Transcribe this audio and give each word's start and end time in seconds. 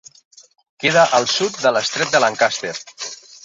Queda 0.83 1.03
al 1.19 1.29
sud 1.35 1.61
de 1.67 1.75
l'estret 1.77 2.17
de 2.17 2.23
Lancaster. 2.27 2.77